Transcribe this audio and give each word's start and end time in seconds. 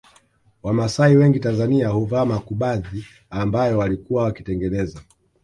Wamasai 0.63 1.15
wengi 1.17 1.39
Tanzania 1.39 1.89
huvaa 1.89 2.25
makubadhi 2.25 3.05
ambayo 3.29 3.77
walikuwa 3.77 4.23
wakitengeneza 4.23 5.01